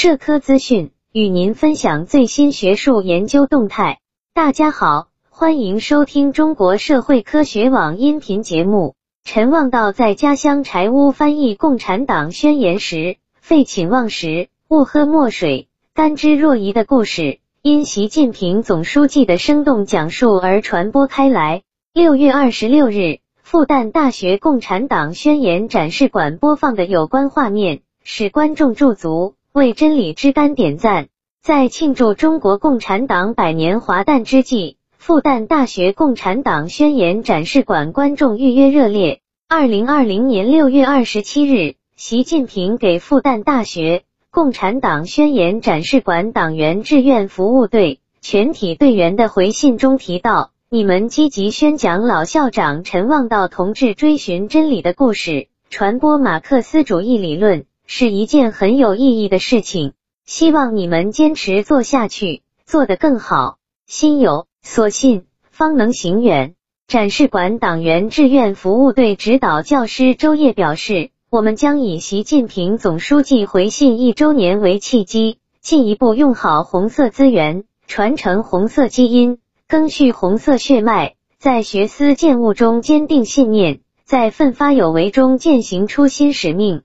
[0.00, 3.98] 社科资讯，与您分享最新学术研究动态。
[4.32, 8.94] 大家好，欢迎收听中国社会科学网音频节目。
[9.24, 21.62] 陈望道在家乡柴屋翻译《共产党宣言》时，废寝忘食，勿喝墨水，甘之若饴的故事，因习近平总书记的生动讲述而传播开来。
[21.92, 23.18] 六月二十六日。
[23.42, 31.08] 复旦大学共产党宣言展示馆播放的有关画面，使观众驻足为真理之杆点赞。
[31.42, 39.20] 在庆祝中国共产党百年华诞之际，复旦大学共产党宣言展示馆观众预约热烈。
[39.48, 50.52] 二零二零年六月二十七日，习近平给复旦大学共产党宣言展示馆党员志愿服务队全体队员的回信中提到。
[50.70, 59.94] 你们积极宣讲老校长陈望道同志追寻真理的故事，传播马克思主义理论，是一件很有意义的事情。
[60.26, 63.56] 希望你们坚持做下去，做得更好。
[63.86, 66.54] 心有所信，方能行远。
[66.86, 86.84] 展示馆党员志愿服务队指导教师周烨表示：“我们将以习近平总书记回信一周年为契机，进一步用好红色资源，传承红色基因。”赓续红色血脉，在学思践悟中坚定信念，在奋发有为中践行初心使命，